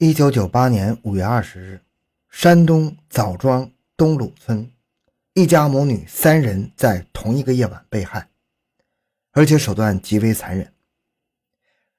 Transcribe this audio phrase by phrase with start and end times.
[0.00, 1.80] 一九九八年五月二十日，
[2.30, 4.70] 山东枣庄东鲁村
[5.34, 8.28] 一家母女三人在同一个夜晚被害，
[9.32, 10.72] 而且手段极为残忍。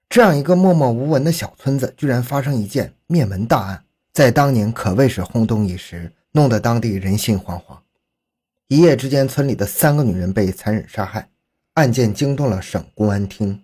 [0.07, 3.83] 这样一个默默无闻的小村子，居然发生一件灭门大案，
[4.13, 7.79] 在当年可谓是轰动一时，弄得当地人心惶惶。
[8.70, 11.29] 一夜之间，村里的三个女人被残忍杀害，
[11.74, 13.62] 案件惊动了省公安厅。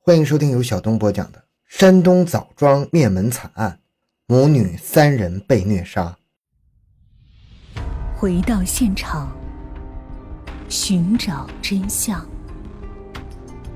[0.00, 1.45] 欢迎收听由小东播讲的。
[1.66, 3.80] 山东枣庄灭门惨案，
[4.26, 6.16] 母女三人被虐杀。
[8.16, 9.36] 回到现场，
[10.68, 12.24] 寻找真相。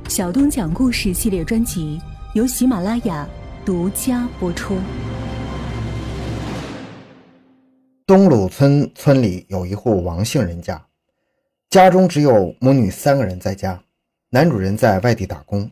[0.09, 2.01] 小东讲故事系列专辑
[2.35, 3.29] 由喜马拉雅
[3.67, 4.79] 独家播出。
[8.07, 10.81] 东鲁村村里有一户王姓人家，
[11.69, 13.83] 家中只有母女三个人在家，
[14.31, 15.69] 男主人在外地打工。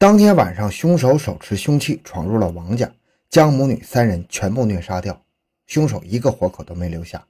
[0.00, 2.88] 当天晚上，凶手手持凶器闯入了王家，
[3.28, 5.24] 将母女三人全部虐杀掉。
[5.66, 7.26] 凶手一个活口都没留下。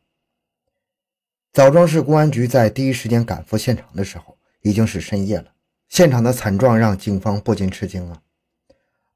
[1.54, 5.46] 枣庄市公安局在第一时间赶赴现场的时候，已经是深夜了。
[5.88, 8.20] 现场的惨状让警方不禁吃惊啊！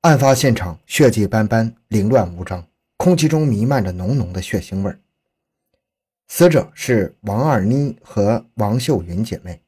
[0.01, 4.97] 案发现场血迹斑斑，凌乱无章，空气中弥漫着浓浓的血腥味。
[6.27, 9.61] 死者是王二妮和王秀云姐妹，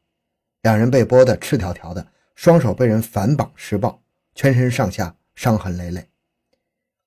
[0.63, 2.07] 两人被剥得赤条条的。
[2.35, 4.01] 双手被人反绑施暴，
[4.35, 6.07] 全身上下伤痕累累。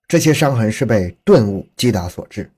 [0.08, 2.50] 这些伤痕是被钝物击打所致。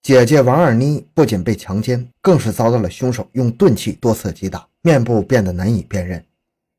[0.00, 6.24] 姐姐王二妮不仅被强奸，更是遭到了凶手用钝器多次击打，面部变得难以辨认。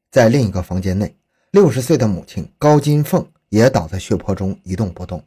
[0.09, 1.13] 在另一个房间内，
[1.51, 5.21] 六十岁的母亲高金凤也倒在血泊中一动不动。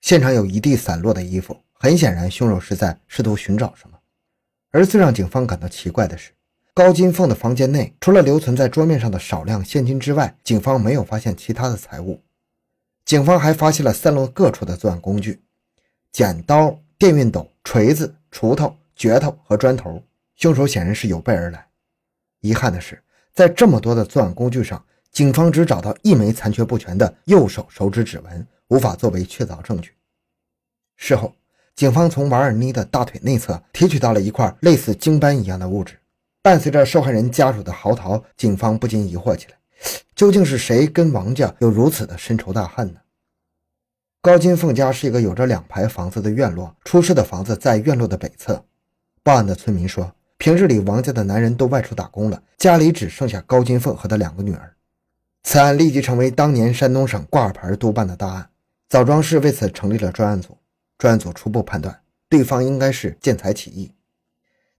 [0.00, 3.96] 现场有一地散落的衣服，很显然凶手是在试图寻找什么。
[4.72, 6.32] 而最让警方感到奇怪的是。
[6.76, 12.20] 高金凤的房间内，除了留存在桌面上的少量现金之外，警方没有发现其他的财物。
[13.06, 15.40] 警方还发现了散落各处的作案工具：
[16.12, 20.02] 剪刀、电熨斗、锤子、锄头、镢头和砖头。
[20.34, 21.66] 凶手显然是有备而来。
[22.40, 29.92] 遗憾的是，在这么多的作案工具上，警方只找到一枚残缺不全的右手手指指纹，无法作为确凿证据。
[30.98, 31.32] 事后，
[31.74, 35.98] 警方从王二妮的大腿内侧提取到了一块类似精斑一样的物质。
[36.46, 39.56] 伴随着受害人家属的嚎啕，警方不禁疑惑起来：
[40.14, 43.00] 究竟是谁跟王家有如此的深仇大恨呢？
[44.22, 48.64] 高金凤家是一个有着两排房子的院落，出事的房子在院落的北侧。
[49.24, 54.72] 报案的村民说，平日里王家的男人都外出打工了，家里只剩下高金凤和他两个女儿。
[55.42, 58.48] 此案立即成为当年山东省挂牌督办的大案，
[58.88, 60.56] 枣庄市为此成立了专案组。
[60.96, 63.90] 专案组初步判断，对方应该是见财起意。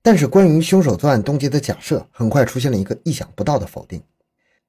[0.10, 4.02] 但是，关于凶手作案动机的假设很快出现了一个意想不到的否定。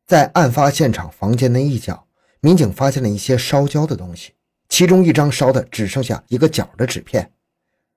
[0.05, 2.05] 在案发现场房间的一角，
[2.41, 4.33] 民警发现了一些烧焦的东西，
[4.69, 7.31] 其中一张烧的只剩下一个角的纸片。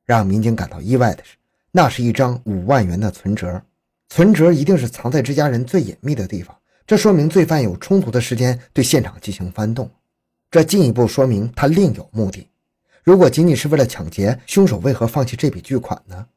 [0.06, 1.36] 让民警感到意外的是，
[1.72, 3.60] 那是一张五万元的存折。
[4.10, 9.90] 存折一定是藏在这家人最隐秘的地方，这说明罪犯有充足的时间对现场进行翻动。
[10.52, 12.48] 这进一步说明他另有目的。
[13.04, 16.28] 如果仅仅是为了抢劫，凶手为何放弃这笔巨款呢？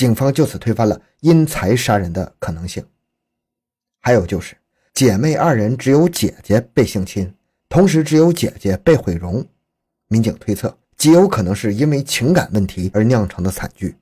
[0.00, 2.82] 警方就此推翻了因财杀人的可能性。
[4.00, 4.56] 还有就是，
[4.94, 7.34] 姐妹二人只有姐姐被性侵，
[7.68, 9.46] 同时只有姐姐被毁容。
[10.08, 13.94] 民警推测，极有可能是因为情感问题而酿成的惨剧。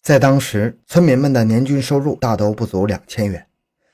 [0.00, 3.46] 在当时，村民们的年均收入大都不足两千元，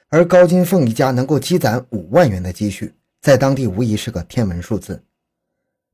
[0.06, 5.02] 而高金凤一家能够积攒五万元的积蓄，在当地无疑是个天文数字。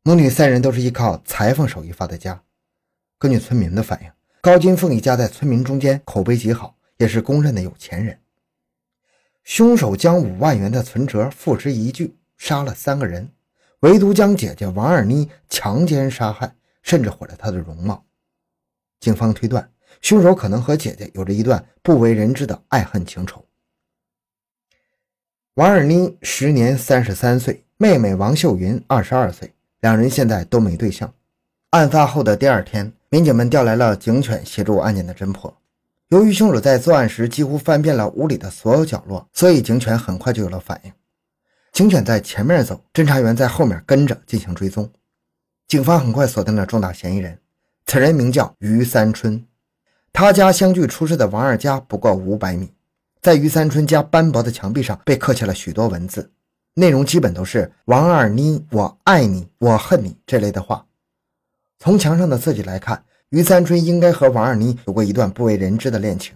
[0.03, 2.43] 母女三人都是依靠裁缝手艺发的家。
[3.19, 4.11] 根据村民的反映。
[4.41, 8.17] 高金凤一家在村民中间口碑极好，也是公认的有钱人。
[9.43, 13.29] 凶手将五万元的存折付之一炬，杀了三个人，
[13.81, 18.05] 唯独将姐姐王二妮强奸杀害，甚至毁了她的容貌。
[19.01, 19.69] 警方推断，
[20.01, 23.45] 凶手可能和姐姐有着一段不为人知的爱恨情仇。
[25.55, 31.13] 王二妮时年三十三岁，妹妹王秀云二十二岁，两人现在都没对象。
[31.71, 32.93] 案发后的第二天。
[33.11, 35.57] 民警们调来了警犬协助案件的侦破。
[36.09, 40.93] 由于凶手在作案时几乎翻遍了屋里的所有角落，所以警犬很快就有了反应。
[41.73, 44.91] 警犬在前面走，侦查员在后面跟着进行追踪。
[45.67, 47.39] 警方很快锁定了重大嫌疑人，
[47.87, 49.45] 此人名叫于三春。
[50.13, 52.73] 他家相距出事的王二家不过五百米。
[53.21, 56.31] 在于三春家斑驳的墙壁上被刻下了许多文字，
[56.75, 60.87] 内容基本都是“王二妮，我爱你，我恨你”这类的话。
[61.79, 66.35] 从墙上的字迹来看，于三春应该和王二妮有过一段不为人知的恋情。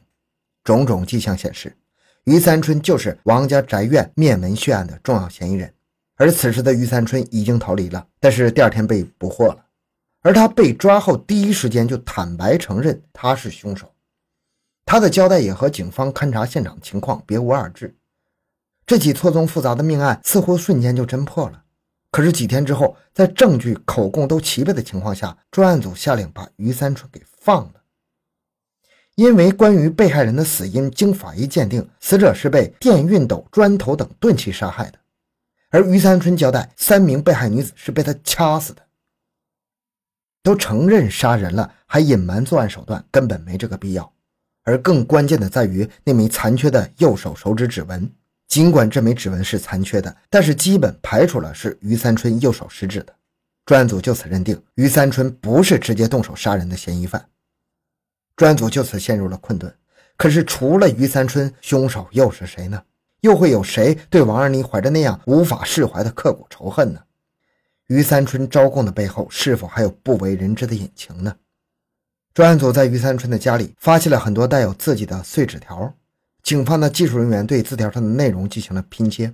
[0.63, 1.77] 种种迹象显示，
[2.25, 5.75] 于三春就是王家宅院灭门血案的重要嫌疑人。
[6.15, 9.65] 而此时的于三春已经逃离了，但是第二天被捕获了。
[10.21, 13.93] 而他被抓后，第一时间就坦白承认他是凶手。
[14.85, 17.97] 他的交代也和警方勘察现场情况别无二致。
[18.87, 21.62] 这起错综复杂的命案似乎瞬间就侦破了。
[22.13, 27.83] 可是几天之后，在证据、口供都齐备的情况下，专案组下令把于三春给放了。
[29.15, 34.99] 因为关于被害人的死因，经法医鉴定，死者是被电熨斗、砖头等钝器杀害的。
[35.71, 38.83] 而于三春交代，三名被害女子是被他掐死的。
[40.43, 44.13] 都承认杀人了，还隐瞒作案手段，根本没这个必要。
[44.65, 48.13] 而更关键的在于那枚残缺的右手手指指纹。
[48.53, 53.15] 尽管这枚指纹是残缺的，但是基本排除了是于三春右手食指的。
[53.65, 57.31] 专案组就此认定于三春不是直接动手杀人的嫌疑犯。
[58.37, 59.75] 专案组就此陷入了困顿。
[60.19, 62.83] 可是除了于三春，凶手又是谁呢？
[63.23, 67.01] 又会有谁对王二妮怀着那样无法释怀的刻骨仇恨呢？
[67.87, 71.35] 于三春招供的背后，是否还有不为人知的隐情呢？
[72.35, 75.95] 专案组在于三春的家里发现了很多带有字迹的碎纸条。
[76.43, 79.33] 警方的技术人员对字条上的内容进行了拼接，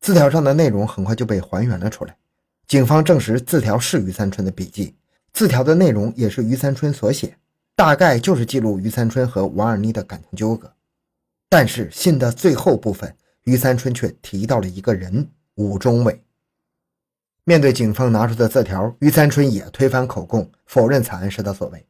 [0.00, 2.16] 字条上的内容很快就被还原了出来。
[2.66, 4.96] 警方证实字条是于三春的笔记，
[5.32, 7.36] 字条的内容也是于三春所写，
[7.76, 10.72] 大概就是记录于三春和王二妮的感情纠葛。
[11.48, 16.20] 但是信的最后部分，于三春却提到了一个人——武忠伟。
[17.44, 21.86] 面对警方拿出的字条，于三春也推翻口供，否认惨案是他所为。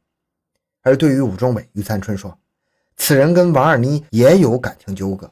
[0.83, 2.37] 而对于武忠伟，于三春说。
[2.97, 5.31] 此人跟王二妮也有感情纠葛，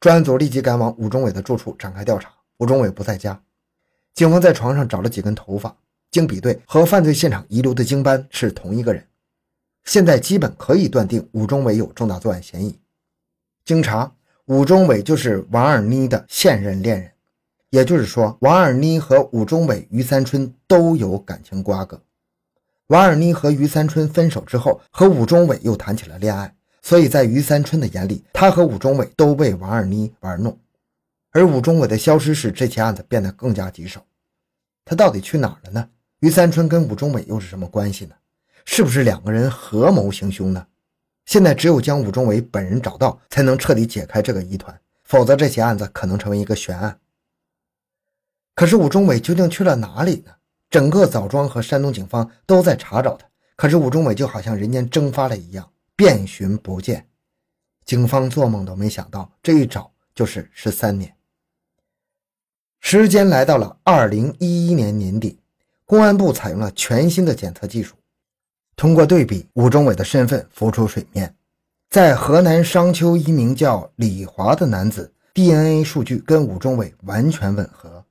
[0.00, 2.30] 专案组立即赶往武忠伟的住处展开调查。
[2.58, 3.40] 武忠伟不在家，
[4.14, 5.76] 警方在床上找了几根头发，
[6.10, 9.06] 经比对和犯罪现场遗留的精斑是同一个人，
[9.84, 12.78] 现在基本可以断定武忠伟有重大作案嫌疑。
[13.64, 14.12] 经查，
[14.46, 17.10] 武忠伟就是王二妮的现任恋人，
[17.70, 22.00] 也就是说，王二妮和武忠伟、于三春都有感情瓜葛。
[22.86, 26.54] 王二妮和于三春分手之后，和武忠伟又谈起了恋爱。
[26.84, 30.56] 所以在于三春的眼里，他和武忠伟都被王二妮玩弄，
[31.30, 34.04] 而武忠伟的消失使这起案子变得更加棘手。
[34.84, 35.88] 他到底去哪儿了呢？
[36.20, 38.14] 于三春跟武忠伟又是什么关系呢？
[38.66, 40.66] 是不是两个人合谋行凶呢？
[41.24, 46.98] 现在只有将武忠伟本人找到，才能彻底解开这个疑团，否则这起案子可能成为一个悬案。
[48.54, 50.32] 可是武忠伟究竟去了哪里呢？
[50.68, 53.26] 整个枣庄和山东警方都在查找他，
[53.56, 55.66] 可是武忠伟就好像人间蒸发了一样。
[55.96, 57.08] 遍寻不见，
[57.84, 61.14] 警方做梦都没想到，这一找就是十三年。
[62.80, 65.38] 时间来到了二零一一年年底，
[65.84, 67.94] 公安部采用了全新的检测技术，
[68.74, 71.34] 通过对比，吴忠伟的身份浮出水面。
[71.88, 78.04] 在河南商丘，一名叫李华的男子 DNA 数据跟吴忠伟完全吻合。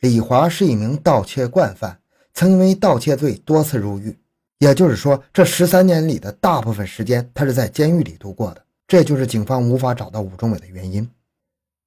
[0.00, 1.98] 李华是一名盗窃惯犯，
[2.34, 4.18] 曾因为盗窃罪多次入狱。
[4.62, 8.64] 也就是说，这十三年里的大部分时间，他是在监狱里度过的。
[8.86, 11.10] 这就是警方无法找到武忠伟的原因。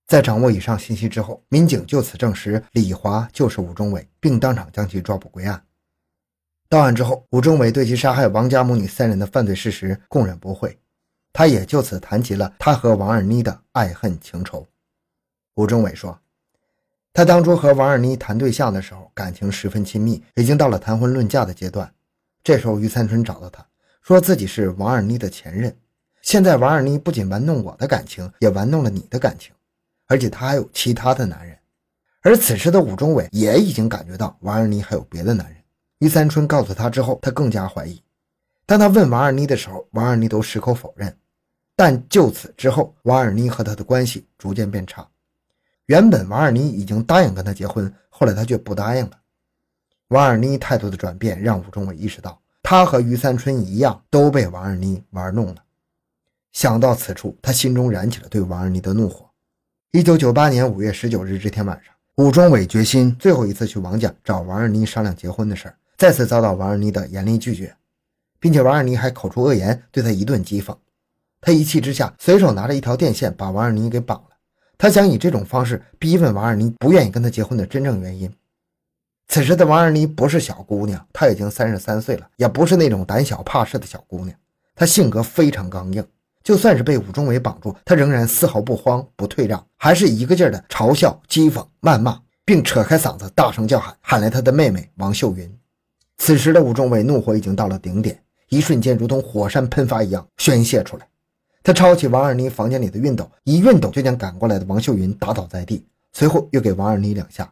[0.08, 5.64] 在掌握以上信息之后，民警就此证实李华就是武忠伟，并当场将其抓捕归案。
[6.68, 10.78] 到案之后，武忠伟对其杀害王家母女三人的犯罪事实供认不讳，
[11.32, 14.68] 他也就此谈及了他和王二妮的爱恨情仇。
[15.54, 16.20] 武忠伟说，
[17.14, 21.90] 他当初和王二妮谈对象的时候，感情十分亲密，已经到了谈婚论嫁的阶段。
[22.46, 23.66] 这时候，于三春找到他，
[24.04, 25.76] 说自己是王二妮的前任。
[26.22, 29.52] 现在，王二妮不仅玩弄我的感情，也玩弄了你的感情，
[30.06, 31.58] 而且她还有其他的男人。
[32.22, 35.58] 而此时的武忠伟也已经感觉到王二妮还有别的男人。
[35.98, 38.00] 于三春告诉他之后，他更加怀疑。
[38.68, 41.18] 当他问王二妮的时候，王二妮都矢口否认。
[41.76, 45.08] 但就此之后，王二妮和他的关系逐渐变差。
[45.88, 49.18] 原本王二妮已经答应跟他结婚，后来他却不答应了。
[50.10, 55.56] 王二妮态度的转变让武忠伟意识到，他和于三春一样都被王二妮玩弄了。
[56.52, 59.26] 想到此处，他心中燃起了对王二妮的怒火。
[59.92, 67.76] 一九九八年五月十九日这天晚上，武忠伟决心最后一次去王家找王二妮商量结婚的事儿，再次遭到王二妮的严厉拒绝，
[68.40, 70.76] 并且王二妮还口出恶言，对他一顿讥讽。
[71.42, 74.30] 他一气之下，随手拿着一条电线把王二妮给绑了。
[74.78, 78.32] 他想以这种方式逼问王二妮不愿意跟他结婚的真正原因。
[79.28, 84.38] 此时的王二妮不是小姑娘，她已经三十三岁了，也不是那种胆小怕事的小姑娘。
[84.76, 86.06] 她性格非常刚硬，
[86.44, 95.52] 就算是被武忠伟绑住，她仍然丝毫不慌不退让，还是一个劲儿的嘲笑、讥讽、谩骂，并扯开嗓子大声叫喊，喊来她的妹妹王秀云。
[96.18, 101.08] 此时的武忠伟怒火已经到了顶点，一瞬间如同火山喷发一样宣泄出来。
[101.64, 107.52] 他抄起王二妮房间里的熨斗，一熨斗就将赶过来的王秀云打倒在地，随后又给王二妮两下。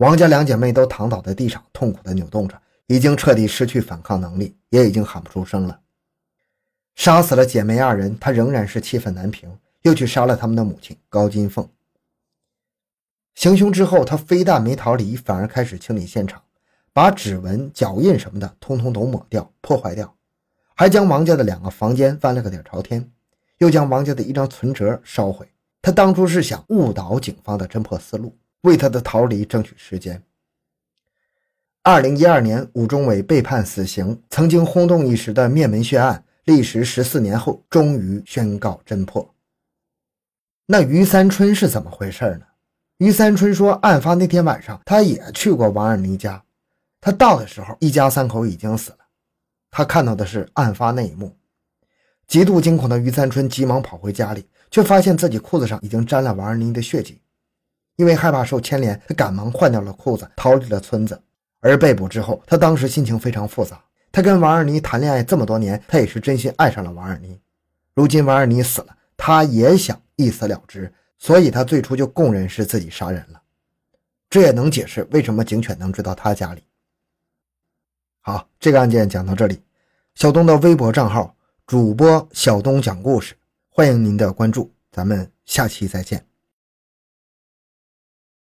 [0.00, 5.78] 王家两姐妹都躺倒在地上，痛苦地扭动着，已经彻底失去反抗能力，也已经喊不出声了。
[6.94, 11.68] 杀死了姐妹二人，他仍然是气愤难平，又去杀了他们的母亲高金凤。
[13.34, 16.42] 行凶之后，他非但没逃离，反而开始清理现场，
[16.94, 20.16] 把指纹、脚印什么的通通都抹掉、破坏掉，
[20.74, 23.12] 还将王家的两个房间翻了个底朝天，
[23.58, 25.46] 又将王家的一张存折烧毁。
[25.82, 30.22] 他当初是想误导警方的侦破思路，为他的逃离争取时间。
[31.82, 39.34] 二零一二年，武忠伟被判死刑，曾经轰动一时的灭门血案，历时十四年后终于宣告侦破。
[40.66, 42.46] 那于三春是怎么回事呢？
[42.98, 46.44] 于三春说，案发那天晚上，他也去过王二妮家。
[47.00, 48.98] 他到的时候，一家三口已经死了。
[49.70, 51.34] 他看到的是案发那一幕，
[52.26, 57.19] 极度惊恐的于三春急忙跑回家里，却发现自己裤子上已经沾了王二妮的血迹。
[58.00, 61.22] 因为害怕受牵连，他赶忙换掉了裤子，逃离了村子。
[61.60, 63.78] 而被捕之后，他当时心情非常复杂。
[64.10, 67.38] 他跟王二妮谈恋爱这么多年，他也是真心爱上了王二妮。
[67.92, 70.90] 如今王二妮死了，他也想一死了之。
[71.18, 73.42] 所以他最初就供认是自己杀人了，
[74.30, 76.62] 这也能解释为什么警犬能追到他家里。
[78.22, 79.60] 好，这个案件讲到这里，
[80.14, 83.34] 小东的微博账号主播小东讲故事，
[83.68, 86.29] 欢迎您的关注，咱们下期再见。